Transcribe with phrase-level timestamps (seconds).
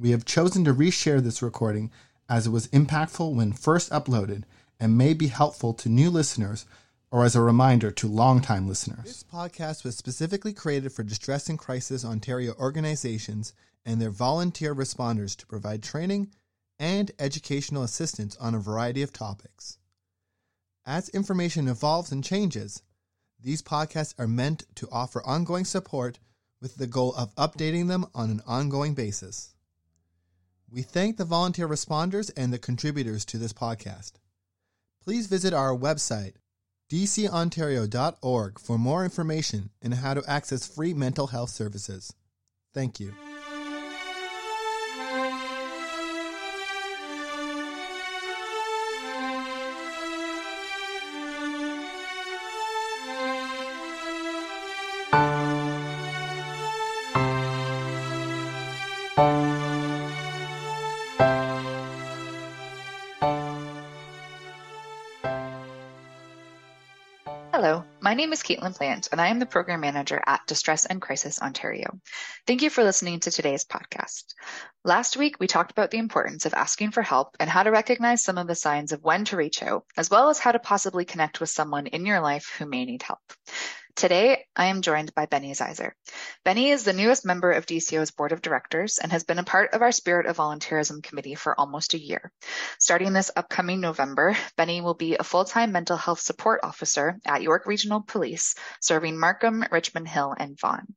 [0.00, 1.90] We have chosen to reshare this recording
[2.26, 4.44] as it was impactful when first uploaded
[4.78, 6.64] and may be helpful to new listeners
[7.10, 9.04] or as a reminder to longtime listeners.
[9.04, 13.52] This podcast was specifically created for Distress and Crisis Ontario organizations
[13.84, 16.30] and their volunteer responders to provide training
[16.78, 19.76] and educational assistance on a variety of topics.
[20.86, 22.82] As information evolves and changes,
[23.38, 26.18] these podcasts are meant to offer ongoing support
[26.58, 29.54] with the goal of updating them on an ongoing basis.
[30.72, 34.12] We thank the volunteer responders and the contributors to this podcast.
[35.02, 36.34] Please visit our website,
[36.90, 42.14] dcontario.org, for more information and how to access free mental health services.
[42.72, 43.14] Thank you.
[67.62, 70.98] Hello, my name is Caitlin Plant, and I am the Program Manager at Distress and
[70.98, 72.00] Crisis Ontario.
[72.46, 74.32] Thank you for listening to today's podcast.
[74.82, 78.24] Last week, we talked about the importance of asking for help and how to recognize
[78.24, 81.04] some of the signs of when to reach out, as well as how to possibly
[81.04, 83.20] connect with someone in your life who may need help.
[84.00, 85.92] Today, I am joined by Benni Zaiser.
[86.42, 89.74] Benni is the newest member of DCO's board of directors and has been a part
[89.74, 92.32] of our Spirit of Volunteerism committee for almost a year.
[92.78, 97.66] Starting this upcoming November, Benni will be a full-time mental health support officer at York
[97.66, 100.94] Regional Police, serving Markham, Richmond Hill, and Vaughan.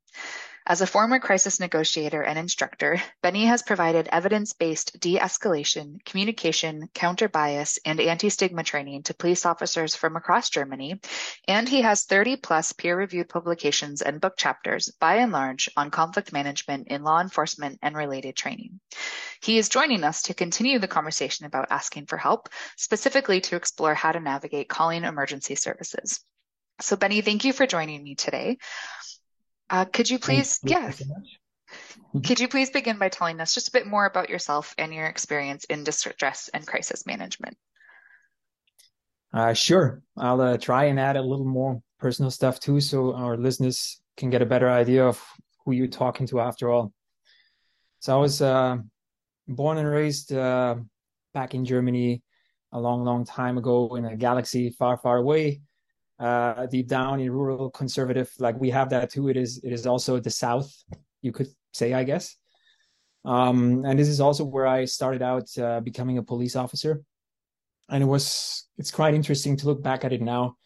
[0.66, 8.00] As a former crisis negotiator and instructor, Benni has provided evidence-based de-escalation, communication, counter-bias, and
[8.00, 11.02] anti-stigma training to police officers from across Germany,
[11.46, 16.88] and he has 30-plus peer-reviewed publications and book chapters, by and large, on conflict management
[16.88, 18.80] in law enforcement and related training.
[19.42, 22.48] He is joining us to continue the conversation about asking for help,
[22.78, 26.24] specifically to explore how to navigate calling emergency services.
[26.80, 28.58] So Benni, thank you for joining me today.
[29.70, 31.02] Uh, could you please, yes,
[32.24, 35.06] could you please begin by telling us just a bit more about yourself and your
[35.06, 37.56] experience in distress and crisis management?
[39.32, 40.00] Uh, sure.
[40.16, 44.30] I'll uh, try and add a little more personal stuff too, so our listeners can
[44.30, 45.20] get a better idea of
[45.64, 46.92] who you're talking to after all.
[47.98, 48.76] So I was uh,
[49.48, 50.76] born and raised uh,
[51.32, 52.22] back in Germany
[52.70, 55.62] a long, long time ago in a galaxy far, far away
[56.18, 59.28] uh, deep down in rural conservative like we have that too.
[59.28, 60.72] It is it is also the south
[61.22, 62.36] you could say i guess.
[63.24, 67.02] Um, and this is also where i started out uh, becoming a police officer.
[67.88, 70.56] And it was it's quite interesting to look back at it now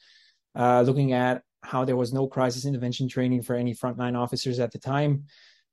[0.54, 4.70] uh, looking at how there was no crisis intervention training for any frontline officers at
[4.70, 5.25] the time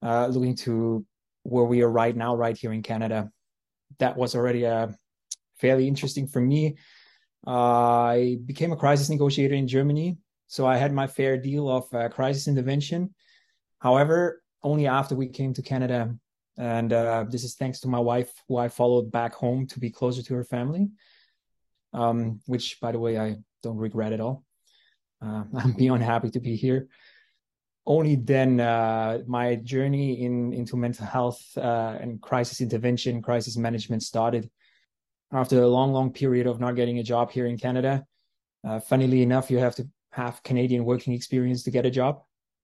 [0.02, 1.06] uh, looking to
[1.44, 3.30] where we are right now right here in canada.
[4.00, 4.88] That was already uh,
[5.60, 6.78] fairly interesting for me
[7.48, 10.18] I became a crisis negotiator in Germany,
[10.48, 13.14] so I had my fair deal of uh, crisis intervention.
[13.80, 16.16] However, only after we came to Canada,
[16.58, 19.90] and uh, this is thanks to my wife, who I followed back home to be
[19.90, 20.90] closer to her family.
[21.94, 24.44] Um, which, by the way, I don't regret at all.
[25.22, 26.88] Uh, I'm beyond happy to be here.
[27.86, 34.02] Only then, uh, my journey in into mental health uh, and crisis intervention, crisis management
[34.02, 34.50] started
[35.36, 38.06] after a long, long period of not getting a job here in Canada.
[38.64, 42.22] Uh, funnily enough, you have to have Canadian working experience to get a job,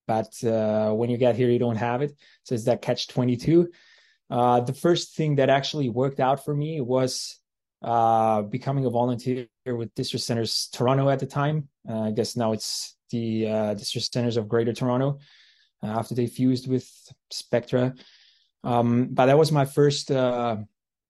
[0.08, 2.16] but uh, when you get here, you don't have it.
[2.44, 3.70] So it's that catch 22.
[4.30, 7.38] Uh, the first thing that actually worked out for me was
[7.82, 11.68] uh, becoming a volunteer with Distress Centers Toronto at the time.
[11.88, 15.20] Uh, I guess now it's the uh, Distress Centers of Greater Toronto
[15.84, 16.90] after they fused with
[17.32, 17.94] Spectra.
[18.64, 20.12] Um, but that was my first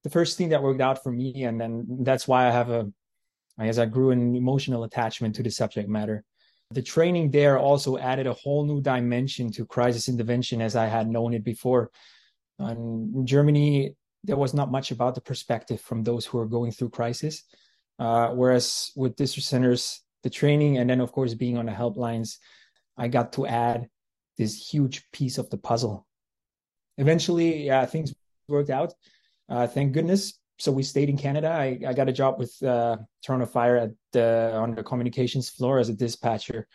[0.03, 2.91] the first thing that worked out for me, and then that's why I have a,
[3.57, 6.23] I guess I grew an emotional attachment to the subject matter.
[6.71, 11.09] The training there also added a whole new dimension to crisis intervention as I had
[11.09, 11.91] known it before.
[12.59, 16.89] in Germany, there was not much about the perspective from those who are going through
[16.89, 17.43] crisis.
[17.99, 22.37] Uh, whereas with distress centers, the training and then of course being on the helplines,
[22.97, 23.89] I got to add
[24.37, 26.07] this huge piece of the puzzle.
[26.97, 28.13] Eventually, yeah, things
[28.47, 28.93] worked out
[29.51, 30.39] uh, thank goodness.
[30.59, 31.49] So we stayed in Canada.
[31.49, 35.79] I, I got a job with uh, Toronto Fire at the on the communications floor
[35.79, 36.67] as a dispatcher,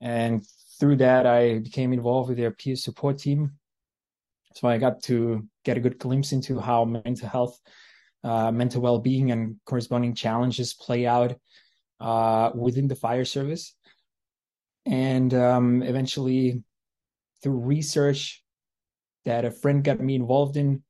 [0.00, 0.42] and
[0.78, 3.52] through that I became involved with their peer support team.
[4.54, 7.58] So I got to get a good glimpse into how mental health,
[8.24, 11.36] uh, mental well-being, and corresponding challenges play out
[12.00, 13.74] uh, within the fire service.
[14.86, 16.62] And um, eventually,
[17.42, 18.42] through research
[19.24, 20.82] that a friend got me involved in,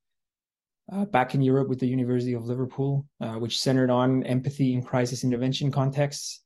[0.93, 4.83] uh, back in Europe with the University of Liverpool, uh, which centered on empathy in
[4.83, 6.43] crisis intervention contexts.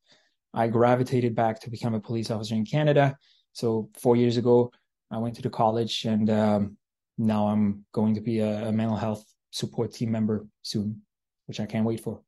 [0.54, 3.16] I gravitated back to become a police officer in Canada.
[3.52, 4.72] So four years ago,
[5.10, 6.76] I went to the college, and um,
[7.18, 11.02] now I'm going to be a, a mental health support team member soon,
[11.46, 12.22] which I can't wait for.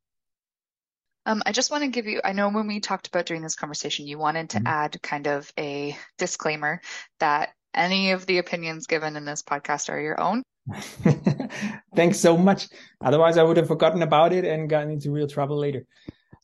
[1.26, 3.56] Um, I just want to give you, I know when we talked about during this
[3.56, 4.66] conversation, you wanted to mm-hmm.
[4.66, 6.82] add kind of a disclaimer
[7.20, 10.42] that any of the opinions given in this podcast are your own.
[11.96, 12.68] Thanks so much.
[13.00, 15.84] Otherwise, I would have forgotten about it and gotten into real trouble later.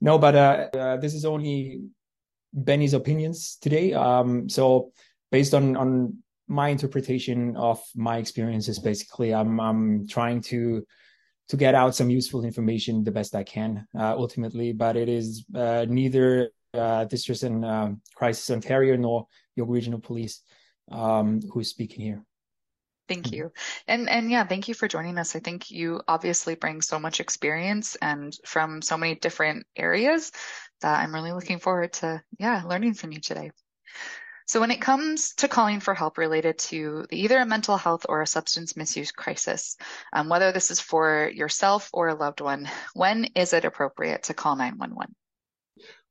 [0.00, 1.82] No, but uh, uh, this is only
[2.54, 3.92] Benni's opinions today.
[3.92, 4.92] Um, so,
[5.30, 6.18] based on on
[6.48, 10.84] my interpretation of my experiences, basically, I'm I'm trying to
[11.48, 14.72] to get out some useful information the best I can, uh, ultimately.
[14.72, 19.26] But it is uh, neither uh, Distress and um, Crisis Ontario nor
[19.56, 20.42] York Regional Police
[20.90, 22.24] um, who's speaking here.
[23.10, 23.34] Thank mm-hmm.
[23.34, 23.52] you.
[23.88, 25.34] And and yeah, thank you for joining us.
[25.34, 30.30] I think you obviously bring so much experience and from so many different areas
[30.80, 33.50] that I'm really looking forward to yeah, learning from you today.
[34.46, 38.22] So when it comes to calling for help related to either a mental health or
[38.22, 39.76] a substance misuse crisis,
[40.12, 44.34] um, whether this is for yourself or a loved one, when is it appropriate to
[44.34, 45.16] call 911?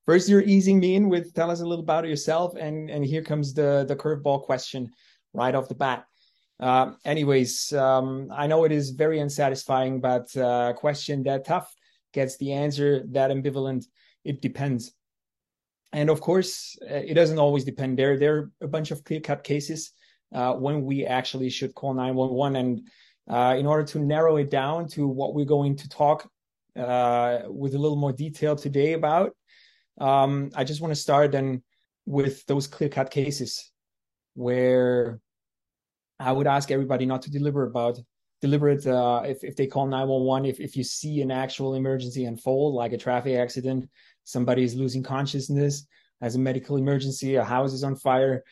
[0.05, 3.21] First, you're easing me in with tell us a little about yourself, and and here
[3.21, 4.89] comes the the curveball question
[5.33, 6.03] right off the bat.
[6.59, 11.73] Uh, anyways, um, I know it is very unsatisfying, but uh, question that tough
[12.13, 13.85] gets the answer that ambivalent.
[14.25, 14.93] It depends
[15.91, 17.97] and of course, uh, it doesn't always depend.
[17.97, 19.91] There, there are a bunch of clear-cut cases
[20.33, 22.55] uh, when we actually should call 911.
[22.55, 22.87] And
[23.27, 26.29] uh, in order to narrow it down to what we're going to talk
[26.77, 29.31] uh, with a little more detail today about,
[29.99, 31.63] um, I just want to start then
[32.05, 33.71] with those clear-cut cases
[34.35, 35.19] where
[36.19, 37.99] I would ask everybody not to deliberate about
[38.41, 42.73] deliberate uh, if if they call 911 if if you see an actual emergency unfold
[42.73, 43.89] like a traffic accident
[44.29, 45.87] somebody is losing consciousness,
[46.21, 48.43] as a medical emergency, a house is on fire,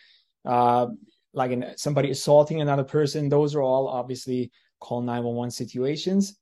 [0.46, 0.88] uh,
[1.34, 3.30] like an, somebody assaulting another person.
[3.30, 6.38] Those are all obviously call 911 situations.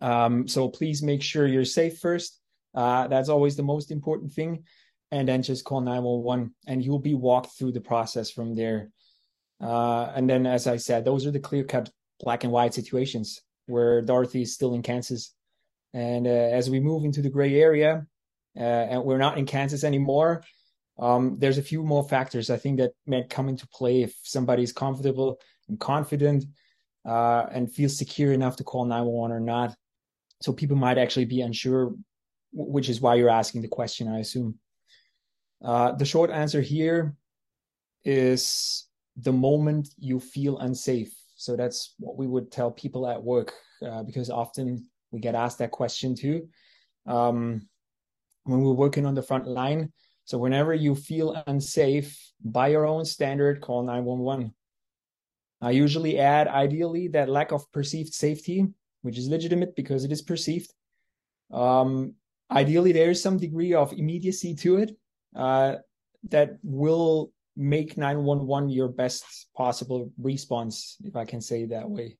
[0.00, 2.40] Um, so please make sure you're safe first.
[2.74, 4.64] Uh, that's always the most important thing.
[5.10, 8.90] And then just call 911 and you'll be walked through the process from there.
[9.60, 11.90] Uh, and then, as I said, those are the clear cut
[12.20, 15.34] black and white situations where Dorothy is still in Kansas.
[15.94, 18.06] And uh, as we move into the gray area,
[18.56, 20.42] uh, and we're not in Kansas anymore.
[20.98, 24.72] Um, there's a few more factors I think that might come into play if somebody's
[24.72, 25.38] comfortable
[25.68, 26.44] and confident
[27.06, 29.76] uh, and feels secure enough to call 911 or not.
[30.42, 31.94] So people might actually be unsure,
[32.52, 34.58] which is why you're asking the question, I assume.
[35.62, 37.14] Uh, the short answer here
[38.04, 38.87] is
[39.20, 41.14] the moment you feel unsafe.
[41.34, 43.52] So that's what we would tell people at work
[43.84, 46.48] uh, because often we get asked that question too.
[47.06, 47.68] Um,
[48.44, 49.92] when we're working on the front line.
[50.24, 54.54] So whenever you feel unsafe, by your own standard, call 911.
[55.60, 58.66] I usually add, ideally, that lack of perceived safety,
[59.02, 60.72] which is legitimate because it is perceived.
[61.52, 62.14] Um,
[62.50, 64.96] ideally, there is some degree of immediacy to it
[65.34, 65.76] uh,
[66.30, 72.16] that will make 911 your best possible response, if I can say that way.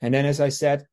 [0.00, 0.84] And then, as I said,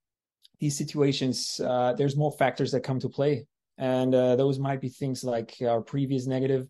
[0.59, 4.89] these situations, uh, there's more factors that come to play and uh, those might be
[4.89, 6.67] things like our previous negative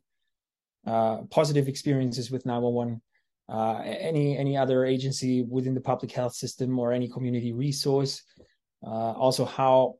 [0.87, 3.01] uh, positive experiences with 911
[3.47, 8.23] uh, any any other agency within the public health system or any community resource
[8.85, 9.95] uh, also how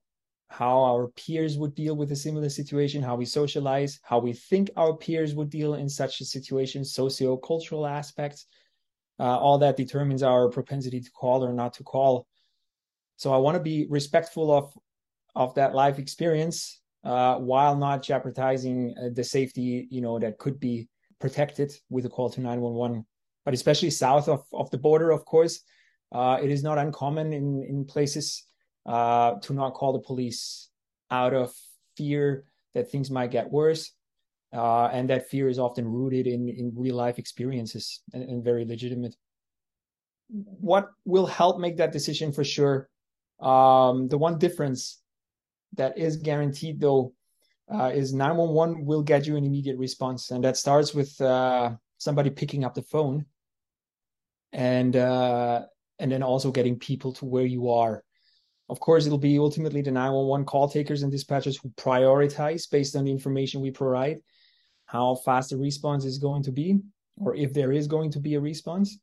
[0.50, 4.70] how our peers would deal with a similar situation how we socialize how we think
[4.78, 8.46] our peers would deal in such a situation socio-cultural aspects
[9.20, 12.28] uh, all that determines our propensity to call or not to call
[13.16, 14.72] so i want to be respectful of
[15.36, 20.60] of that life experience uh, while not jeopardizing uh, the safety, you know, that could
[20.60, 20.88] be
[21.20, 23.06] protected with a call to 911.
[23.46, 25.62] But especially south of, of the border, of course,
[26.12, 28.46] uh, it is not uncommon in, in places
[28.86, 30.70] uh, to not call the police
[31.12, 31.54] out of
[31.98, 33.92] fear that things might get worse.
[34.54, 38.63] Uh, and that fear is often rooted in, in real life experiences and, and very
[38.63, 39.15] legitimate.
[40.30, 42.89] What will help make that decision for sure?
[43.39, 45.01] Um, the one difference
[45.74, 47.13] that is guaranteed though
[47.72, 52.30] uh, is 911 will get you an immediate response and that starts with uh, somebody
[52.30, 53.25] picking up the phone
[54.54, 55.63] and uh,
[56.00, 58.04] and then also getting people to where you are
[58.70, 63.06] of course it'll be ultimately the 911 call takers and dispatchers who prioritize based on
[63.06, 64.18] the information we provide
[64.86, 66.80] how fast the response is going to be
[67.18, 69.00] or if there is going to be a response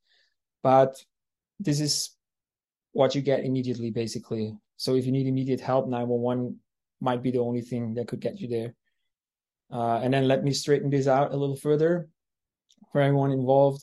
[0.62, 0.96] but
[1.58, 2.10] this is
[2.92, 4.56] what you get immediately, basically.
[4.76, 6.58] So if you need immediate help, 911
[7.00, 8.74] might be the only thing that could get you there.
[9.72, 12.08] Uh, and then let me straighten this out a little further
[12.92, 13.82] for everyone involved,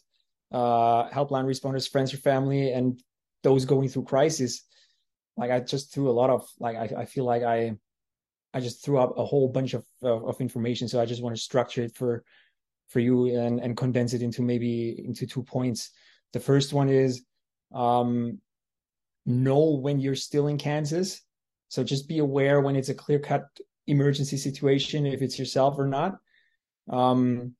[0.51, 3.01] uh, helpline responders, friends or family, and
[3.43, 4.63] those going through crisis.
[5.39, 7.75] Like I just threw a lot of like I, I feel like I
[8.53, 10.87] I just threw up a whole bunch of, of, of information.
[10.87, 12.23] So I just want to structure it for
[12.89, 15.91] for you and and condense it into maybe into two points.
[16.33, 17.23] The first one is
[17.73, 18.39] um,
[19.25, 21.21] know when you're still in Kansas.
[21.69, 23.45] So just be aware when it's a clear cut
[23.87, 26.17] emergency situation, if it's yourself or not.
[26.89, 27.53] Um,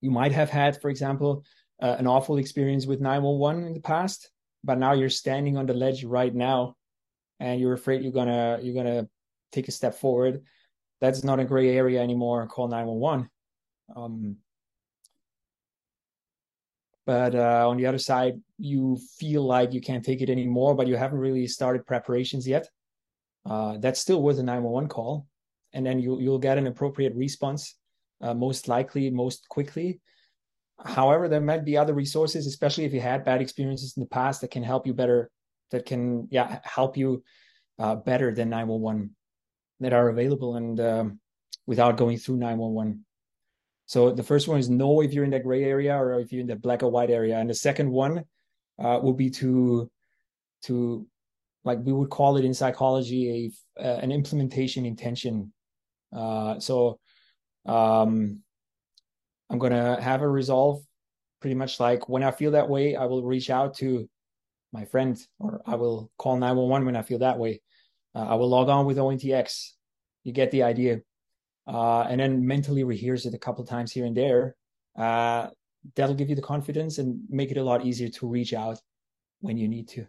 [0.00, 1.44] you might have had, for example,
[1.82, 4.30] uh, an awful experience with 911 in the past,
[4.62, 6.76] but now you're standing on the ledge right now
[7.40, 9.08] and you're afraid you're gonna you're gonna
[9.52, 10.42] take a step forward.
[11.00, 12.46] That's not a gray area anymore.
[12.46, 13.28] Call 911.
[13.94, 14.36] Um,
[17.06, 20.86] but uh, on the other side, you feel like you can't take it anymore, but
[20.86, 22.66] you haven't really started preparations yet.
[23.44, 25.26] Uh, that's still worth a 911 call,
[25.74, 27.76] and then you you'll get an appropriate response,
[28.22, 30.00] uh, most likely, most quickly.
[30.82, 34.40] However, there might be other resources, especially if you had bad experiences in the past,
[34.40, 35.30] that can help you better,
[35.74, 37.22] that can yeah help you
[37.78, 39.14] uh, better than 911
[39.80, 41.20] that are available and um,
[41.66, 43.04] without going through 911.
[43.86, 46.40] So the first one is know if you're in that gray area or if you're
[46.40, 48.24] in the black or white area, and the second one
[48.78, 49.90] uh, will be to
[50.62, 51.06] to
[51.64, 55.52] like we would call it in psychology a uh, an implementation intention.
[56.16, 56.98] Uh, so
[57.66, 58.42] um,
[59.50, 60.82] I'm gonna have a resolve
[61.40, 64.08] pretty much like when I feel that way, I will reach out to
[64.74, 67.62] my friend or I will call 911 when I feel that way.
[68.14, 69.70] Uh, I will log on with ONTX.
[70.24, 71.00] You get the idea
[71.66, 74.56] uh, and then mentally rehearse it a couple times here and there.
[74.98, 75.48] Uh,
[75.94, 78.78] that'll give you the confidence and make it a lot easier to reach out
[79.40, 80.06] when you need to.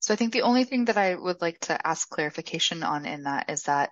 [0.00, 3.24] So I think the only thing that I would like to ask clarification on in
[3.24, 3.90] that is that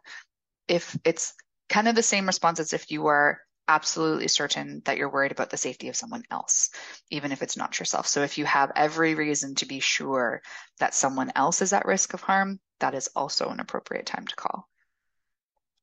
[0.69, 1.35] if it's
[1.69, 5.51] kind of the same response as if you were absolutely certain that you're worried about
[5.51, 6.71] the safety of someone else,
[7.11, 8.07] even if it's not yourself.
[8.07, 10.43] So if you have every reason to be sure
[10.81, 14.37] that someone else is at risk of harm, that is also an appropriate time to
[14.37, 14.69] call.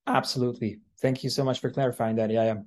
[0.07, 0.79] Absolutely.
[0.99, 2.29] Thank you so much for clarifying that.
[2.29, 2.61] Yeah, yeah.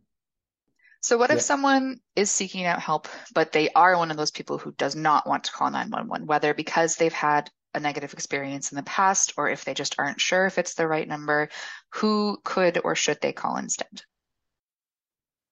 [1.00, 4.56] So what if someone is seeking out help, but they are one of those people
[4.56, 8.76] who does not want to call 911, whether because they've had a negative experience in
[8.76, 11.50] the past or if they just aren't sure if it's the right number,
[11.90, 14.02] who could or should they call instead?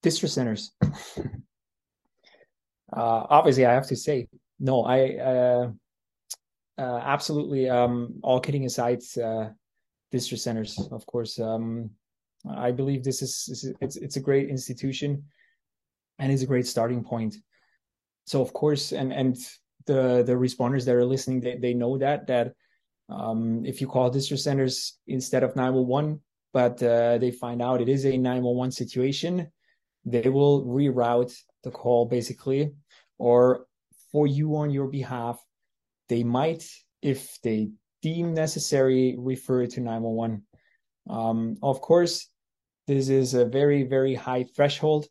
[0.02, 0.72] Distress centers.
[0.82, 0.96] uh,
[2.92, 4.28] obviously, I have to say,
[4.58, 5.70] no, I uh,
[6.78, 9.50] uh, absolutely, um, all kidding aside, uh,
[10.10, 11.38] distress centers, of course.
[11.38, 11.90] Um,
[12.48, 15.24] I believe this is, is, it's it's a great institution,
[16.18, 17.36] and it's a great starting point.
[18.26, 19.36] So of course, and and
[19.86, 22.54] the the responders that are listening, they they know that that
[23.08, 26.20] um, if you call distress centers instead of 911,
[26.52, 29.50] but uh, they find out it is a 911 situation,
[30.04, 32.72] they will reroute the call basically,
[33.18, 33.66] or
[34.10, 35.42] for you on your behalf,
[36.08, 36.68] they might,
[37.00, 37.70] if they
[38.02, 40.42] deem necessary, refer to 911.
[41.08, 42.28] Um, of course,
[42.86, 45.06] this is a very, very high threshold.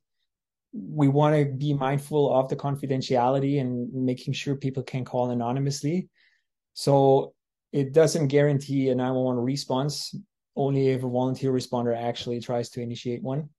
[0.73, 6.09] We want to be mindful of the confidentiality and making sure people can call anonymously.
[6.73, 7.33] So
[7.71, 10.15] it doesn't guarantee a 911 response,
[10.55, 13.49] only if a volunteer responder actually tries to initiate one.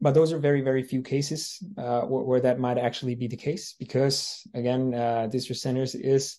[0.00, 3.36] But those are very, very few cases uh, where, where, that might actually be the
[3.36, 6.38] case because, again, uh, distress centers is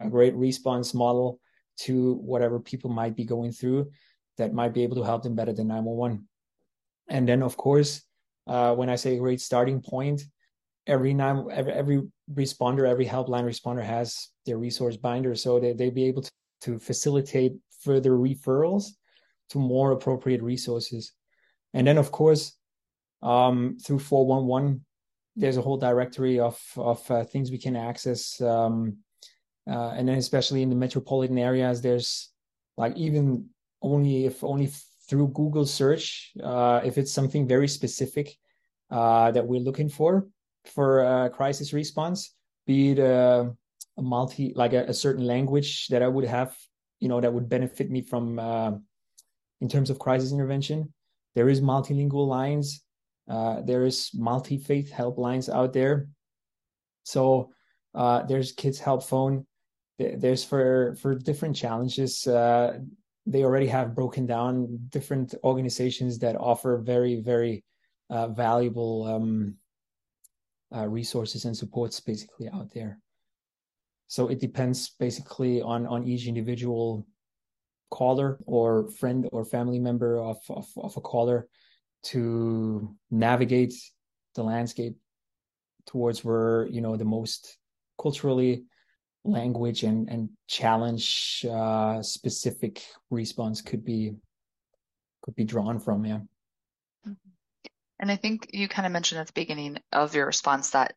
[0.00, 1.38] a great response model
[1.78, 3.90] to whatever people might be going through
[4.38, 6.26] that might be able to help them better than 911.
[7.08, 8.02] And then, of course,
[8.46, 10.22] uh, when I say great starting point,
[10.86, 15.90] every nine every, every responder, every helpline responder has their resource binder, so they they
[15.90, 16.30] be able to,
[16.62, 18.90] to facilitate further referrals
[19.50, 21.12] to more appropriate resources.
[21.74, 22.55] And then, of course,
[23.26, 24.84] um, through 411,
[25.34, 28.40] there's a whole directory of of uh, things we can access.
[28.40, 28.98] Um,
[29.68, 32.30] uh, and then especially in the metropolitan areas, there's
[32.76, 33.48] like even
[33.82, 34.70] only if only
[35.08, 38.36] through Google search, uh, if it's something very specific
[38.90, 40.28] uh, that we're looking for
[40.64, 42.34] for crisis response,
[42.66, 43.52] be it a,
[43.98, 46.56] a multi like a, a, certain language that I would have,
[46.98, 48.72] you know, that would benefit me from uh,
[49.60, 50.92] in terms of crisis intervention.
[51.34, 52.82] There is multilingual lines.
[53.28, 56.08] Uh, there is multi faith helplines out there.
[57.02, 57.50] So
[57.94, 59.46] uh, there's Kids Help Phone.
[59.98, 62.26] There's for for different challenges.
[62.26, 62.78] Uh,
[63.24, 67.64] they already have broken down different organizations that offer very very
[68.10, 69.54] uh, valuable um,
[70.74, 73.00] uh, resources and supports basically out there.
[74.08, 77.06] So it depends basically on on each individual
[77.90, 81.48] caller or friend or family member of, of, of a caller
[82.04, 83.74] to navigate
[84.34, 84.96] the landscape
[85.86, 87.58] towards where you know the most
[88.00, 88.64] culturally
[89.24, 94.14] language and and challenge uh, specific response could be
[95.22, 96.20] could be drawn from yeah
[97.06, 97.12] mm-hmm.
[98.00, 100.94] and i think you kind of mentioned at the beginning of your response that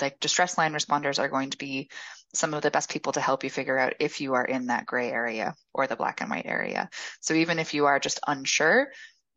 [0.00, 1.88] like distress line responders are going to be
[2.34, 4.86] some of the best people to help you figure out if you are in that
[4.86, 6.88] gray area or the black and white area
[7.20, 8.88] so even if you are just unsure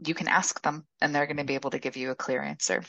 [0.05, 2.41] you can ask them and they're going to be able to give you a clear
[2.41, 2.83] answer.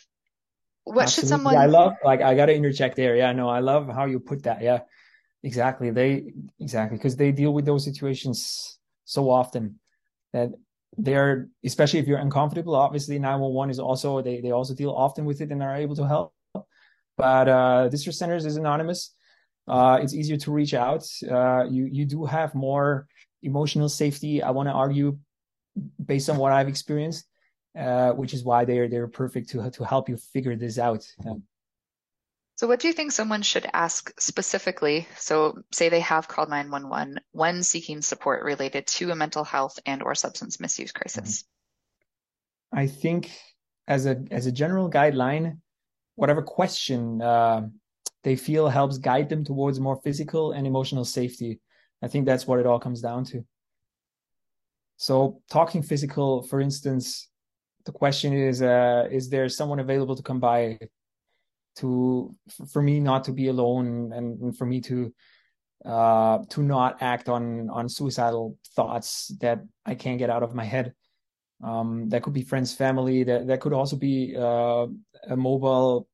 [0.85, 1.12] What Absolutely.
[1.12, 3.14] should someone i love like i got to interject there.
[3.16, 4.62] Yeah no i love how you put that.
[4.62, 4.81] Yeah
[5.45, 5.90] exactly.
[5.90, 9.78] They exactly because they deal with those situations so often
[10.33, 10.50] that
[10.99, 15.40] they're especially if you're uncomfortable obviously 911 is also they, they also deal often with
[15.40, 16.35] it and are able to help.
[17.16, 19.14] But uh distress centers is anonymous.
[19.69, 21.07] Uh it's easier to reach out.
[21.31, 23.07] Uh you you do have more
[23.42, 24.42] emotional safety.
[24.42, 25.19] I want to argue
[26.05, 27.26] based on what i've experienced
[27.79, 31.35] uh which is why they're they're perfect to to help you figure this out yeah.
[32.57, 35.09] So, what do you think someone should ask specifically?
[35.17, 40.00] So, say they have called 911 when seeking support related to a mental health and
[40.00, 41.43] or substance misuse crisis.
[42.73, 42.79] Mm-hmm.
[42.79, 43.33] I think,
[43.88, 45.59] as a as a general guideline,
[46.14, 47.62] whatever question uh,
[48.23, 51.61] they feel helps guide them towards more physical and emotional safety.
[52.02, 53.45] I think that's what it all comes down to.
[55.02, 57.28] So, talking physical, for instance,
[57.87, 60.78] the question is: uh, Is there someone available to come by
[61.78, 62.37] to
[62.73, 65.12] for me not to be alone and, for me to
[65.85, 70.64] uh to not act on on suicidal thoughts that I can't get out of my
[70.64, 70.94] head.
[71.64, 73.25] Um, that could be friends, family.
[73.25, 74.87] That that could also be uh,
[75.28, 76.06] a mobile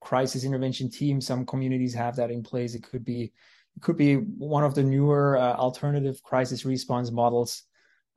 [0.00, 1.20] crisis intervention team.
[1.20, 2.76] Some communities have that in place.
[2.76, 3.32] It could be
[3.76, 7.64] it could be one of the newer uh, alternative crisis response models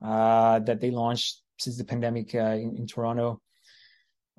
[0.02, 3.40] uh, that they launched since the pandemic uh, in, in Toronto.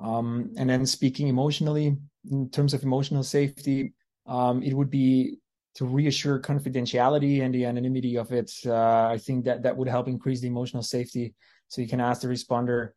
[0.04, 1.98] Um, and then speaking emotionally,
[2.30, 3.94] in terms of emotional safety,
[4.26, 5.38] um, it would be
[5.76, 8.52] to reassure confidentiality and the anonymity of it.
[8.66, 11.34] Uh, I think that that would help increase the emotional safety.
[11.68, 12.90] So you can ask the responder,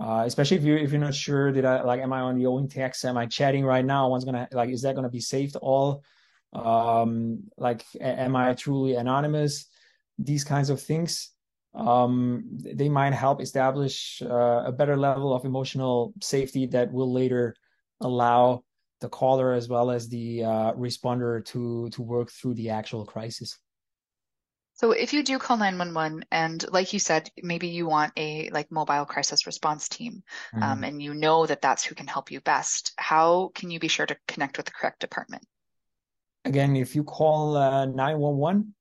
[0.00, 2.44] uh, especially if you're if you're not sure that I like, am I on the
[2.44, 3.04] ONTX?
[3.04, 4.08] Am I chatting right now?
[4.08, 6.04] One's gonna like, is that gonna be saved all?
[6.52, 9.66] Um, like, am I truly anonymous?
[10.18, 11.30] These kinds of things
[11.74, 17.54] um, they might help establish uh, a better level of emotional safety that will later
[18.00, 18.62] allow
[19.00, 23.58] the caller as well as the uh, responder to to work through the actual crisis.
[24.74, 28.70] So if you do call 911 and like you said, maybe you want a like
[28.70, 30.22] mobile crisis response team
[30.54, 30.72] um, mm-hmm.
[30.72, 33.88] um, and you know that that's who can help you best, how can you be
[33.88, 35.46] sure to connect with the correct department?
[36.44, 38.74] Again, if you call uh, 911,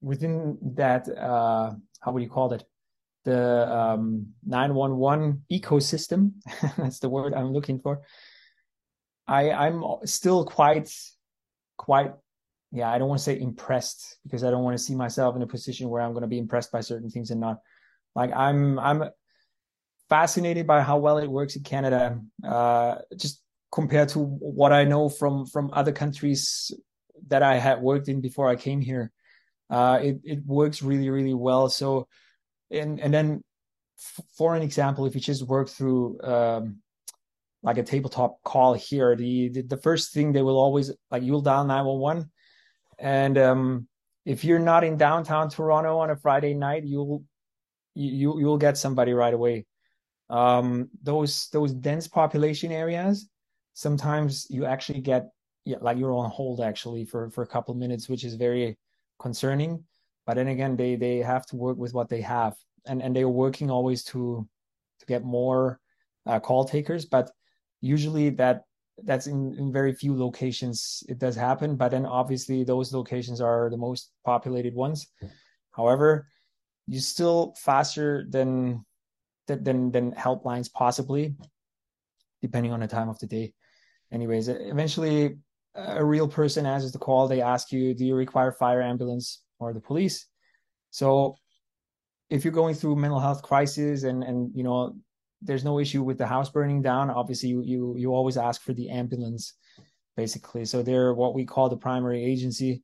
[0.00, 2.64] within that uh, how would you call it
[3.26, 6.32] the um, 911 ecosystem.
[6.78, 8.02] That's the word i'm looking for.
[9.26, 10.88] I i'm still quite
[11.76, 12.12] quite
[12.72, 15.42] yeah i don't want to say impressed because i don't want to see myself in
[15.42, 17.58] a position where i'm going to be impressed by certain things and not.
[18.14, 19.04] Like i'm i'm
[20.08, 25.08] fascinated by how well it works in canada uh, just compared to what i know
[25.08, 26.70] from from other countries
[27.26, 29.12] that i had worked in before i came here
[29.70, 31.68] uh, it it works really really well.
[31.68, 32.08] So,
[32.70, 33.42] and and then
[33.98, 36.78] f- for an example, if you just work through um,
[37.62, 41.42] like a tabletop call here, the, the, the first thing they will always like you'll
[41.42, 42.30] dial nine one one,
[42.98, 43.88] and um,
[44.24, 47.24] if you're not in downtown Toronto on a Friday night, you'll
[47.94, 49.66] you you'll get somebody right away.
[50.28, 53.28] Um, those those dense population areas,
[53.74, 55.28] sometimes you actually get
[55.64, 58.76] yeah, like you're on hold actually for for a couple minutes, which is very
[59.18, 59.84] concerning.
[60.26, 63.28] But then again, they they have to work with what they have, and and they're
[63.28, 64.48] working always to
[65.00, 65.80] to get more
[66.26, 67.04] uh, call takers.
[67.04, 67.30] But
[67.80, 68.64] usually that
[69.04, 71.76] that's in, in very few locations it does happen.
[71.76, 75.06] But then obviously those locations are the most populated ones.
[75.72, 76.28] However,
[76.86, 78.84] you still faster than
[79.46, 81.34] than than helplines possibly,
[82.42, 83.52] depending on the time of the day.
[84.12, 85.38] Anyways, eventually
[85.76, 87.28] a real person answers the call.
[87.28, 90.26] They ask you, do you require fire ambulance or the police?
[90.90, 91.36] So
[92.30, 94.96] if you're going through mental health crisis and, and, you know,
[95.42, 98.72] there's no issue with the house burning down, obviously you, you, you always ask for
[98.72, 99.54] the ambulance
[100.16, 100.64] basically.
[100.64, 102.82] So they're what we call the primary agency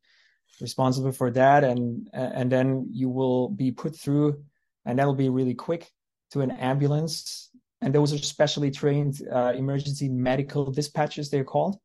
[0.61, 1.64] responsible for that.
[1.64, 4.44] And, and then you will be put through
[4.85, 5.90] and that'll be really quick
[6.33, 7.48] to an ambulance.
[7.81, 11.78] And those are specially trained uh, emergency medical dispatchers, they're called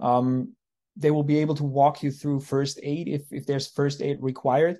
[0.00, 0.52] um,
[0.96, 4.18] they will be able to walk you through first aid if, if there's first aid
[4.20, 4.78] required.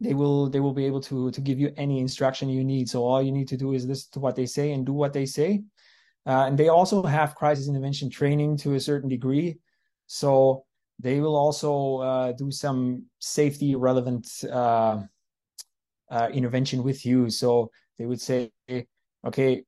[0.00, 2.88] They will they will be able to to give you any instruction you need.
[2.88, 5.12] So all you need to do is listen to what they say and do what
[5.12, 5.62] they say.
[6.26, 9.56] Uh, and they also have crisis intervention training to a certain degree.
[10.06, 10.64] So
[10.98, 15.02] they will also uh, do some safety relevant uh,
[16.10, 17.30] uh intervention with you.
[17.30, 18.50] So they would say
[19.24, 19.64] okay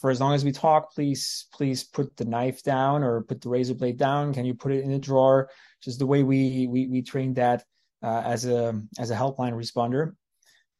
[0.00, 3.50] for as long as we talk, please, please put the knife down or put the
[3.50, 4.32] razor blade down.
[4.32, 5.50] Can you put it in a drawer?
[5.82, 7.64] Just the way we we we trained that
[8.02, 10.14] uh, as a as a helpline responder.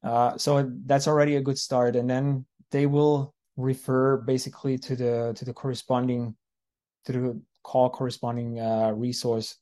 [0.02, 5.32] Uh, so that's already a good start, and then they will refer basically to the
[5.36, 6.34] to the corresponding
[7.04, 9.56] to the call corresponding uh, resource.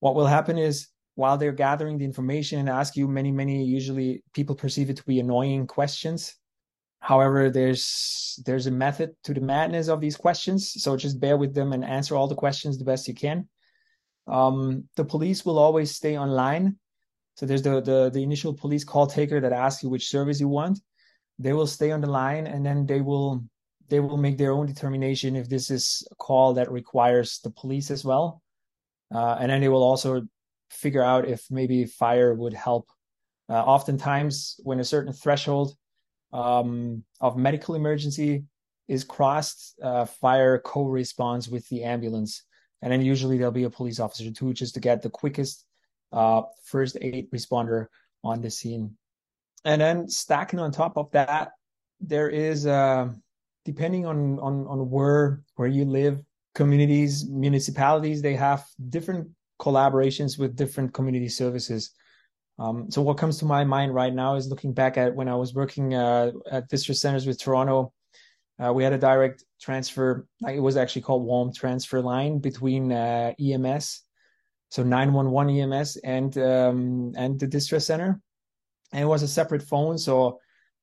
[0.00, 4.24] What will happen is while they're gathering the information and ask you many many usually
[4.34, 6.39] people perceive it to be annoying questions
[7.00, 11.54] However, there's there's a method to the madness of these questions, so just bear with
[11.54, 13.48] them and answer all the questions the best you can.
[14.26, 16.78] Um, the police will always stay online.
[17.36, 20.48] So there's the, the the initial police call taker that asks you which service you
[20.48, 20.78] want.
[21.38, 23.44] They will stay on the line, and then they will
[23.88, 27.90] they will make their own determination if this is a call that requires the police
[27.90, 28.42] as well,
[29.14, 30.28] uh, and then they will also
[30.68, 32.90] figure out if maybe fire would help.
[33.48, 35.74] Uh, oftentimes, when a certain threshold
[36.32, 38.44] um, of medical emergency
[38.88, 42.44] is crossed, uh, fire co-responds with the ambulance,
[42.82, 45.64] and then usually there'll be a police officer too, just to get the quickest
[46.12, 47.86] uh, first aid responder
[48.24, 48.96] on the scene.
[49.64, 51.52] And then stacking on top of that,
[52.00, 53.08] there is uh,
[53.64, 56.22] depending on on on where where you live,
[56.54, 59.28] communities, municipalities, they have different
[59.60, 61.90] collaborations with different community services.
[62.60, 65.34] Um, so what comes to my mind right now is looking back at when I
[65.34, 67.94] was working uh, at distress centers with Toronto.
[68.62, 70.26] Uh, we had a direct transfer.
[70.46, 74.02] It was actually called warm transfer line between uh, EMS,
[74.68, 78.20] so 911 EMS and um, and the distress center,
[78.92, 79.96] and it was a separate phone.
[79.96, 80.40] So,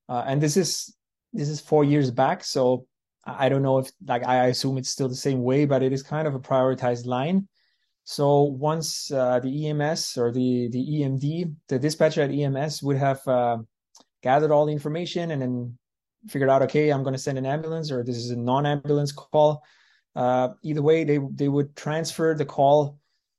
[0.09, 0.95] uh, and this is
[1.31, 2.43] this is four years back.
[2.43, 2.87] So
[3.23, 6.01] I don't know if like I assume it's still the same way, but it is
[6.01, 7.47] kind of a prioritized line.
[8.09, 13.19] So once uh, the EMS or the the EMD, the dispatcher at EMS would have
[13.27, 13.57] uh,
[14.23, 15.77] gathered all the information and then
[16.29, 19.61] figured out, okay, I'm going to send an ambulance or this is a non-ambulance call.
[20.15, 22.97] Uh, either way, they they would transfer the call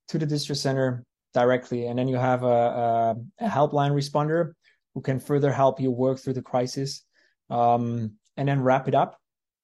[0.08, 1.02] to the distress center
[1.32, 4.52] directly, and then you have a, a, a helpline responder
[4.92, 7.06] who can further help you work through the crisis,
[7.48, 9.18] um, and then wrap it up.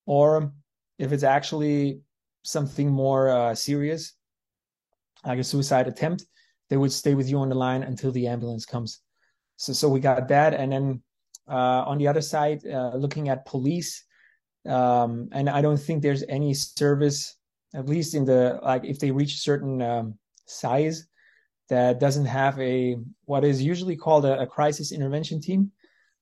[0.07, 0.51] Or
[0.99, 2.01] if it's actually
[2.43, 4.14] something more uh, serious,
[5.25, 6.25] like a suicide attempt,
[6.71, 9.01] they would stay with you on the line until the ambulance comes.
[9.57, 11.03] So, so we got that, and then
[11.49, 14.05] uh, on the other side, uh, looking at police,
[14.67, 17.37] um, and I don't think there's any service,
[17.75, 21.07] at least in the like if they reach certain um, size,
[21.69, 25.71] that doesn't have a what is usually called a, a crisis intervention team.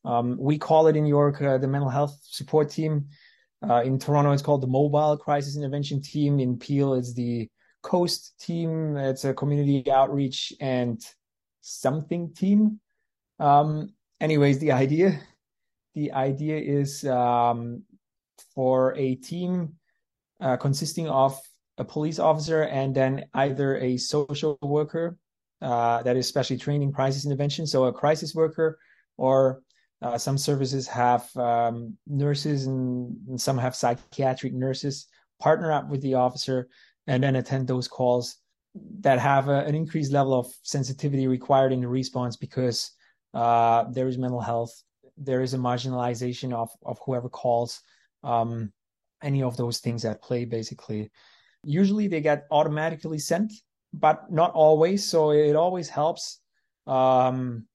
[0.05, 3.07] Um, we call it in York uh, the mental health support team.
[3.69, 6.41] Uh, in Toronto, it's called the mobile crisis intervention team.
[6.41, 7.49] In Peel, it's the
[7.83, 8.97] Coast team.
[8.97, 11.01] It's a community outreach and
[11.61, 12.81] something team.
[13.38, 15.21] Um, anyways, the idea,
[15.95, 17.83] the idea is um,
[18.55, 19.75] for a team
[20.40, 21.38] uh, consisting of
[21.79, 25.16] a police officer and then either a social worker
[25.62, 28.79] uh, that is specially trained in crisis intervention, so a crisis worker,
[29.16, 29.62] or
[30.03, 35.07] uh, some services have um, nurses and, and, some have psychiatric nurses
[35.40, 36.68] partner up with the officer
[37.07, 38.37] and then attend those calls
[39.01, 42.93] that have a, an increased level of sensitivity required in the response because
[43.35, 44.83] uh, there is mental health,
[45.17, 47.83] there is a marginalization of of whoever calls,
[48.25, 48.73] um,
[49.23, 51.11] any of those things at play basically.
[51.65, 53.53] Usually they get automatically sent,
[53.93, 55.09] but not always.
[55.09, 56.41] So it always helps.
[56.87, 57.67] Um,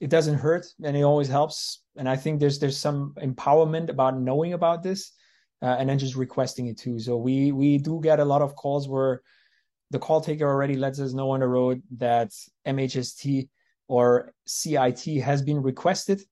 [0.00, 1.82] it doesn't hurt, and it always helps.
[1.96, 5.12] And I think there's there's some empowerment about knowing about this
[5.62, 6.98] uh, and then just requesting it too.
[6.98, 9.22] So we we do get a lot of calls where
[9.90, 12.32] the call taker already lets us know on the road that
[12.66, 13.48] MHST
[13.88, 16.22] or CIT has been requested,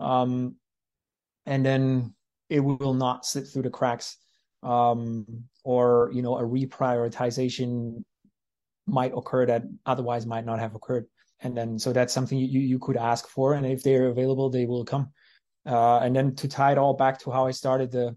[0.00, 0.56] um,
[1.46, 2.14] and then
[2.48, 4.16] it will not slip through the cracks,
[4.62, 5.26] um,
[5.64, 8.02] or you know a reprioritization
[8.86, 11.06] might occur that otherwise might not have occurred.
[11.40, 14.66] And then so that's something you you could ask for, and if they're available, they
[14.66, 15.10] will come.
[15.64, 18.16] Uh, and then to tie it all back to how I started the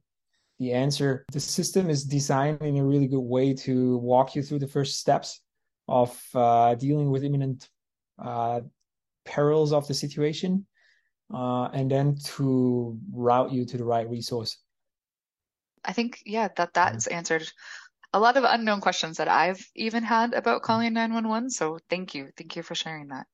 [0.60, 1.26] the answer.
[1.32, 5.00] The system is designed in a really good way to walk you through the first
[5.00, 5.42] steps
[5.88, 7.70] of uh, dealing with imminent
[8.18, 8.62] uh,
[9.26, 10.66] perils of the situation,
[11.34, 14.58] uh, and then to route you to the right resource.
[15.84, 17.48] I think yeah that that's answered
[18.16, 21.50] a lot of unknown questions that I've even had about calling 911.
[21.50, 22.30] So thank you.
[22.38, 23.28] Thank you for sharing that.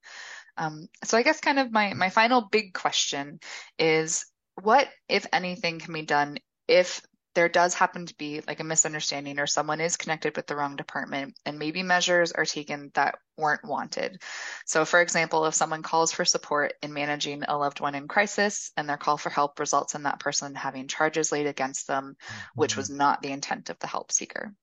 [0.57, 3.39] Um, so I guess kind of my, my final big question
[3.77, 4.25] is
[4.60, 9.39] what, if anything, can be done if there does happen to be like a misunderstanding
[9.39, 13.63] or someone is connected with the wrong department and maybe measures are taken that weren't
[13.63, 14.21] wanted.
[14.65, 18.71] So, for example, if someone calls for support in managing a loved one in crisis
[18.75, 22.59] and their call for help results in that person having charges laid against them, mm-hmm.
[22.59, 24.53] which was not the intent of the help seeker.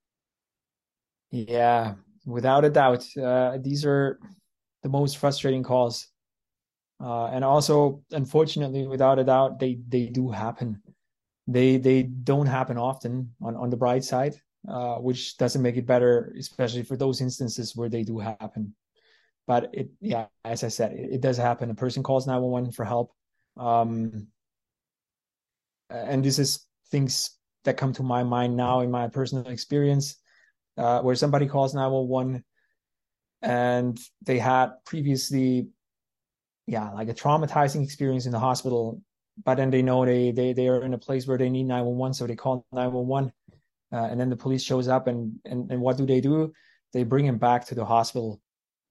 [1.30, 1.94] Yeah,
[2.26, 3.04] without a doubt.
[3.16, 4.18] Uh, these are
[4.82, 6.08] the most frustrating calls.
[7.00, 10.82] Uh, and also, unfortunately, without a doubt, they, they do happen
[11.48, 14.34] they they don't happen often on on the bright side,
[14.68, 18.74] uh, which doesn't make it better, especially for those instances where they do happen.
[19.46, 21.70] But it, yeah, as I said, it, it does happen.
[21.70, 23.12] A person calls nine one one for help,
[23.56, 24.28] um,
[25.88, 27.30] and this is things
[27.64, 30.16] that come to my mind now in my personal experience,
[30.76, 32.44] uh, where somebody calls nine one one,
[33.40, 35.68] and they had previously,
[36.66, 39.00] yeah, like a traumatizing experience in the hospital
[39.44, 42.14] but then they know they they they are in a place where they need 911
[42.14, 43.32] so they call 911
[43.92, 46.52] uh, and then the police shows up and, and and what do they do?
[46.92, 48.40] They bring him back to the hospital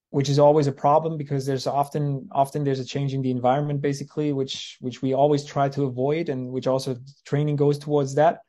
[0.10, 3.82] which is always a problem because there's often often there's a change in the environment
[3.82, 8.40] basically which which we always try to avoid and which also training goes towards that.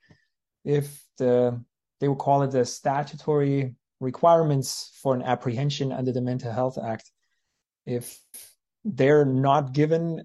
[0.64, 1.62] If the
[2.00, 7.10] they will call it the statutory requirements for an apprehension under the mental health act.
[7.86, 8.18] If
[8.84, 10.24] they're not given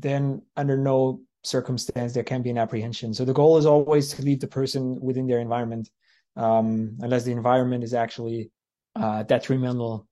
[0.00, 3.12] then under no circumstance there can be an apprehension.
[3.12, 5.90] So the goal is always to leave the person within their environment,
[6.36, 8.50] um, unless the environment is actually
[8.96, 10.06] uh, detrimental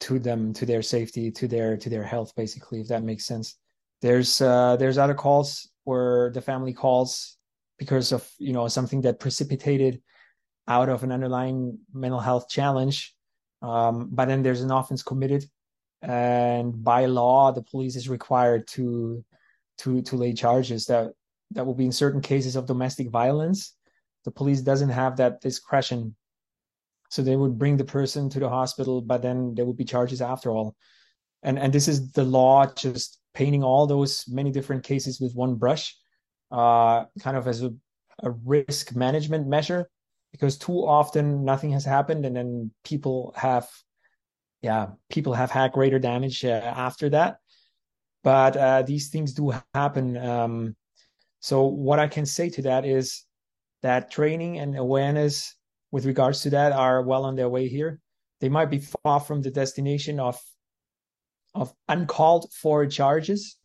[0.00, 3.56] to them, to their safety, to their to their health, basically, if that makes sense.
[4.00, 7.36] There's uh, there's other calls where the family calls
[7.78, 10.00] because of you know something that precipitated
[10.68, 13.14] out of an underlying mental health challenge,
[13.60, 15.44] um, but then there's an offense committed
[16.02, 19.24] and by law the police is required to
[19.78, 21.12] to to lay charges that
[21.52, 23.74] that will be in certain cases of domestic violence.
[24.24, 26.14] The police doesn't have that discretion.
[27.08, 30.22] So they would bring the person to the hospital but then there would be charges
[30.22, 30.76] after all.
[31.42, 35.54] And and this is the law just painting all those many different cases with one
[35.54, 35.96] brush
[36.50, 37.72] uh kind of as a,
[38.24, 39.88] a risk management measure
[40.32, 43.68] because too often nothing has happened and then people have
[44.62, 47.38] yeah, people have had greater damage uh, after that.
[48.22, 50.16] But uh, these things do happen.
[50.16, 50.76] Um,
[51.40, 53.24] so what I can say to that is
[53.82, 55.54] that training and awareness
[55.90, 57.98] with regards to that are well on their way here.
[58.40, 60.38] They might be far from the destination of
[61.54, 63.56] of uncalled for charges.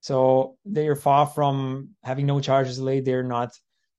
[0.00, 3.04] So they are far from having no charges laid.
[3.04, 3.50] They're not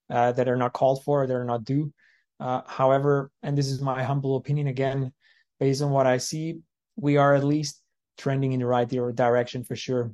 [0.09, 1.27] uh, that are not called for.
[1.27, 1.93] They're not due.
[2.39, 5.11] Uh, however, and this is my humble opinion again,
[5.59, 6.59] based on what I see,
[6.95, 7.81] we are at least
[8.17, 10.11] trending in the right direction for sure.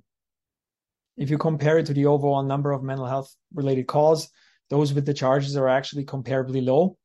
[1.18, 4.30] If you compare it to the overall number of mental health related calls,
[4.70, 6.98] those with the charges are actually comparably low.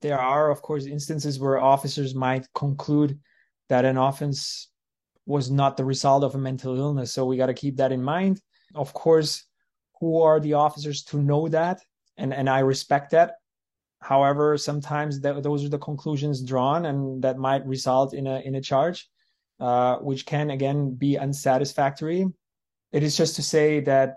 [0.00, 3.18] There are, of course, instances where officers might conclude
[3.68, 4.70] that an offense
[5.26, 7.12] was not the result of a mental illness.
[7.12, 8.40] So we got to keep that in mind.
[8.74, 9.44] Of course,
[10.00, 11.80] who are the officers to know that?
[12.16, 13.34] And, and I respect that.
[14.08, 18.54] However, sometimes th- those are the conclusions drawn, and that might result in a in
[18.54, 19.06] a charge,
[19.60, 22.24] uh, which can again be unsatisfactory.
[22.90, 24.14] It is just to say that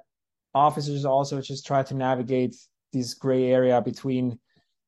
[0.53, 2.55] officers also just try to navigate
[2.93, 4.39] this gray area between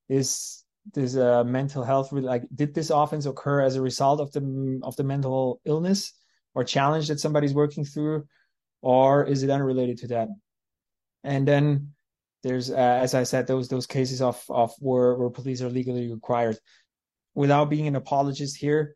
[0.07, 0.63] is
[0.93, 4.95] this uh, mental health like did this offense occur as a result of the of
[4.95, 6.13] the mental illness
[6.55, 8.25] or challenge that somebody's working through
[8.81, 10.29] or is it unrelated to that
[11.23, 11.93] and then
[12.43, 16.11] there's uh, as I said those those cases of of where where police are legally
[16.11, 16.57] required.
[17.35, 18.95] Without being an apologist here,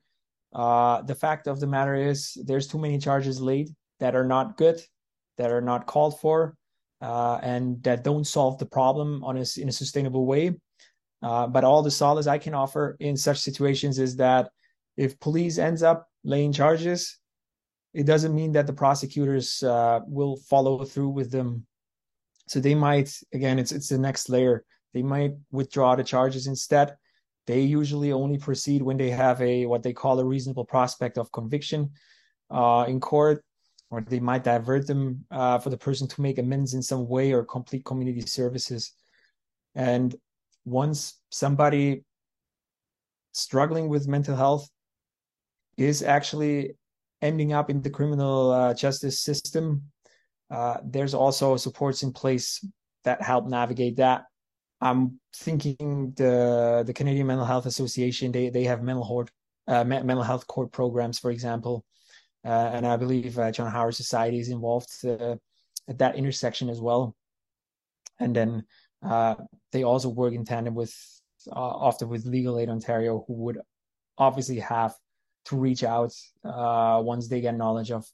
[0.53, 4.57] uh, the fact of the matter is there's too many charges laid that are not
[4.57, 4.79] good,
[5.37, 6.55] that are not called for,
[7.01, 10.55] uh, and that don't solve the problem on a, in a sustainable way.
[11.23, 14.51] Uh, but all the solace I can offer in such situations is that
[14.97, 17.17] if police ends up laying charges,
[17.95, 21.65] it doesn't mean that the prosecutors uh, will follow through with them
[22.47, 24.65] so they might again, it's it's the next layer.
[24.93, 26.95] They might withdraw the charges instead.
[27.45, 31.31] They usually only proceed when they have a what they call a reasonable prospect of
[31.31, 31.91] conviction
[32.49, 33.43] uh, in court,
[33.91, 37.33] or they might divert them uh, for the person to make amends in some way
[37.33, 38.93] or complete community services.
[39.75, 40.15] And
[40.65, 42.03] once somebody
[43.33, 44.67] struggling with mental health
[45.77, 46.75] is actually
[47.21, 49.83] ending up in the criminal uh, justice system
[50.49, 52.65] uh, there's also supports in place
[53.03, 54.25] that help navigate that.
[54.79, 59.29] I'm thinking the the Canadian Mental Health Association they they have mental health
[59.67, 61.83] uh, mental health court programs, for example,
[62.45, 65.35] uh, and I believe uh, John Howard Society is involved uh,
[65.89, 67.15] at that intersection as well.
[68.19, 68.63] And then
[69.71, 70.93] they also work in tandem with
[71.51, 73.59] often with Legal Aid Ontario, who would
[74.17, 74.95] obviously have
[75.45, 78.05] to reach out once they get knowledge of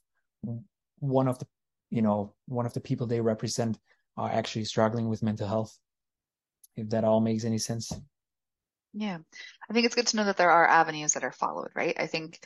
[0.98, 1.46] one of the
[1.94, 3.78] you know one of the people they represent
[4.16, 5.78] are actually struggling with mental health
[6.76, 7.92] if that all makes any sense.
[8.92, 9.18] Yeah.
[9.68, 11.94] I think it's good to know that there are avenues that are followed, right?
[11.98, 12.40] I think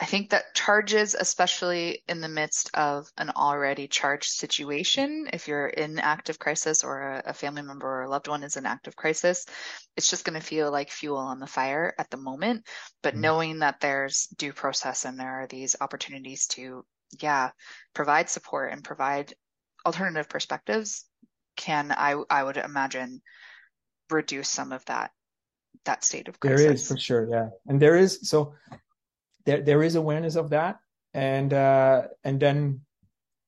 [0.00, 5.68] I think that charges, especially in the midst of an already charged situation, if you're
[5.68, 8.96] in active crisis or a, a family member or a loved one is in active
[8.96, 9.46] crisis,
[9.96, 12.66] it's just going to feel like fuel on the fire at the moment.
[13.04, 13.20] But mm-hmm.
[13.20, 16.84] knowing that there's due process and there are these opportunities to,
[17.20, 17.50] yeah,
[17.94, 19.34] provide support and provide
[19.84, 21.04] alternative perspectives
[21.56, 23.20] can I I would imagine
[24.10, 25.10] reduce some of that
[25.84, 26.62] that state of crisis.
[26.62, 28.54] There is for sure, yeah, and there is so
[29.44, 30.78] there there is awareness of that,
[31.14, 32.80] and uh, and then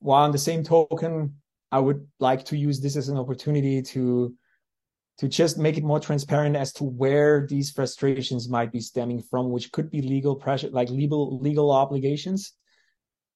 [0.01, 1.35] while on the same token,
[1.73, 4.35] I would like to use this as an opportunity to
[5.19, 9.51] to just make it more transparent as to where these frustrations might be stemming from,
[9.51, 12.53] which could be legal pressure, like legal legal obligations,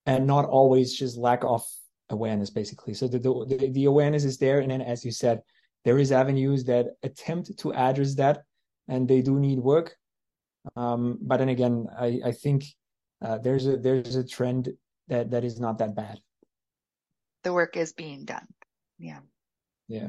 [0.08, 1.62] and not always just lack of
[2.08, 2.94] awareness basically.
[2.94, 5.42] So the, the, the awareness is there and then as you said
[5.84, 8.42] there is avenues that attempt to address that
[8.88, 9.94] and they do need work.
[10.76, 12.64] Um, but then again i i think
[13.24, 14.70] uh, there's a there's a trend
[15.08, 16.20] that that is not that bad.
[17.44, 18.46] The work is being done.
[18.98, 19.20] Yeah.
[19.88, 20.08] Yeah.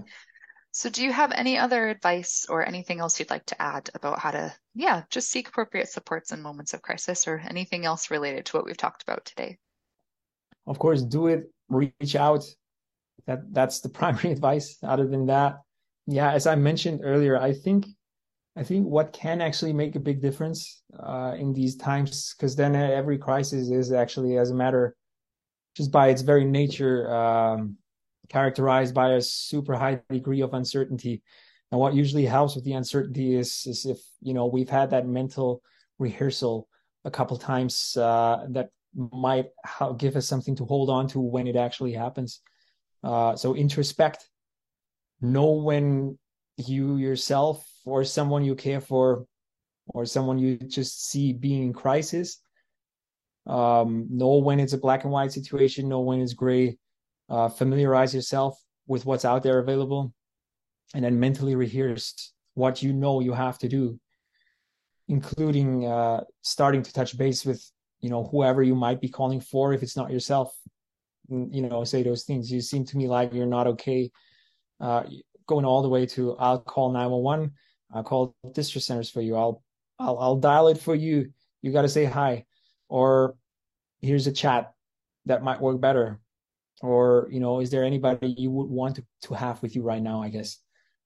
[0.71, 4.19] So do you have any other advice or anything else you'd like to add about
[4.19, 8.45] how to yeah just seek appropriate supports in moments of crisis or anything else related
[8.45, 9.57] to what we've talked about today
[10.69, 12.45] of course do it reach out.
[13.27, 14.77] That that's the primary advice.
[14.83, 15.57] Other than that,
[16.07, 17.85] yeah, as I mentioned earlier, I think
[18.55, 22.75] I think what can actually make a big difference uh, in these times, because then
[22.75, 24.95] every crisis is actually, as a matter,
[25.75, 27.77] just by its very nature, um,
[28.27, 31.21] characterized by a super high degree of uncertainty.
[31.71, 35.07] And what usually helps with the uncertainty is, is if you know we've had that
[35.07, 35.61] mental
[35.99, 36.67] rehearsal
[37.05, 39.47] a couple times uh, that might
[39.97, 42.41] give us something to hold on to when it actually happens.
[43.03, 44.27] Uh, so introspect,
[45.21, 46.17] know when
[46.57, 49.25] you yourself or someone you care for
[49.87, 52.39] or someone you just see being in crisis.
[53.47, 56.77] Um, know when it's a black and white situation, know when it's gray.
[57.29, 60.13] Uh, familiarize yourself with what's out there available,
[60.93, 63.99] and then mentally rehearse what you know you have to do,
[65.07, 67.63] including uh, starting to touch base with
[68.01, 70.53] you know whoever you might be calling for if it's not yourself
[71.29, 72.51] you know say those things.
[72.51, 74.11] You seem to me like you're not okay
[74.79, 75.03] uh,
[75.49, 77.51] going all the way to i'll call 911
[77.91, 79.63] i'll call distress centers for you i'll
[79.97, 81.31] i'll, I'll dial it for you
[81.63, 82.45] you got to say hi
[82.87, 83.35] or
[83.99, 84.71] here's a chat
[85.25, 86.19] that might work better
[86.81, 90.01] or you know is there anybody you would want to, to have with you right
[90.01, 90.59] now i guess?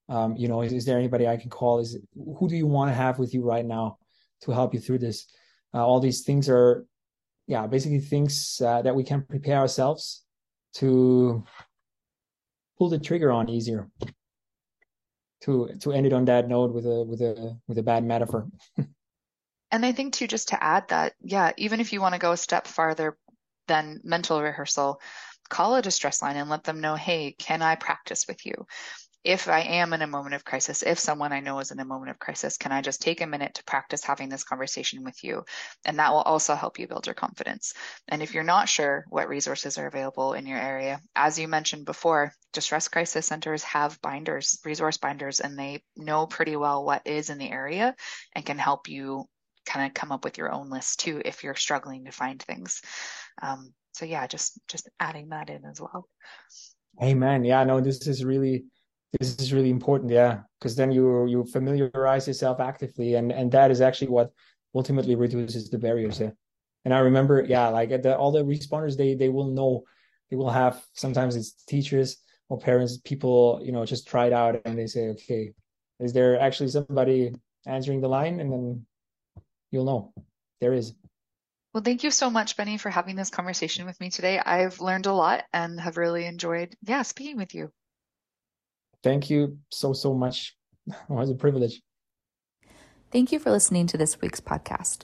[0.09, 1.79] Um, you know is, is there anybody i can call?
[1.79, 3.97] Is who do you want to have with you right now
[4.41, 5.25] to help you through this
[5.73, 6.85] uh, all these things are,
[7.47, 10.23] yeah, basically things uh, that we can prepare ourselves
[10.75, 11.43] to
[12.77, 13.89] pull the trigger on easier.
[15.43, 18.47] To to end it on that note with a with a with a bad metaphor.
[19.71, 22.31] and I think too, just to add that, yeah, even if you want to go
[22.31, 23.17] a step farther
[23.67, 25.01] than mental rehearsal,
[25.49, 28.53] call a distress line and let them know, hey, can I practice with you?
[29.23, 31.85] If I am in a moment of crisis, if someone I know is in a
[31.85, 35.23] moment of crisis, can I just take a minute to practice having this conversation with
[35.23, 35.45] you?
[35.85, 37.73] And that will also help you build your confidence.
[38.09, 41.85] And if you're not sure what resources are available in your area, as you mentioned
[41.85, 47.29] before, distress crisis centers have binders, resource binders, and they know pretty well what is
[47.29, 47.95] in the area
[48.35, 49.25] and can help you
[49.65, 52.81] kind of come up with your own list too if you're struggling to find things.
[53.41, 56.09] Um, so yeah, just just adding that in as well.
[57.01, 57.43] Amen.
[57.43, 58.65] Yeah, no, this is really
[59.19, 63.71] this is really important yeah because then you you familiarize yourself actively and and that
[63.71, 64.31] is actually what
[64.75, 66.31] ultimately reduces the barriers yeah.
[66.85, 69.83] And i remember yeah like the, all the responders they they will know
[70.29, 72.17] they will have sometimes it's teachers
[72.49, 75.53] or parents people you know just try it out and they say okay
[75.99, 77.33] is there actually somebody
[77.65, 78.39] answering the line?
[78.39, 78.85] And then
[79.71, 80.13] you'll know
[80.59, 80.93] there is.
[81.73, 84.39] Well thank you so much Benni for having this conversation with me today.
[84.39, 87.71] I've learned a lot and have really enjoyed yeah speaking with you
[89.03, 90.55] Thank you so, so much.
[90.87, 91.81] It was a privilege.
[93.11, 95.03] Thank you for listening to this week's podcast.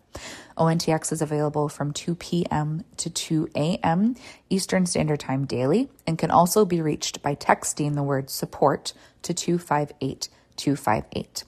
[0.58, 2.84] ONTX is available from 2 p.m.
[2.98, 4.16] to 2 a.m.
[4.50, 9.34] Eastern Standard Time daily and can also be reached by texting the word support to
[9.34, 11.44] 258 258.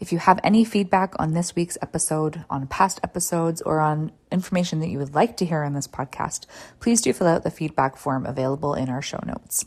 [0.00, 4.80] If you have any feedback on this week's episode, on past episodes, or on information
[4.80, 6.46] that you would like to hear on this podcast,
[6.80, 9.64] please do fill out the feedback form available in our show notes.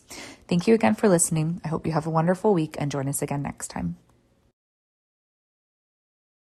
[0.48, 1.62] Thank you again for listening.
[1.64, 3.98] I hope you have a wonderful week and join us again next time.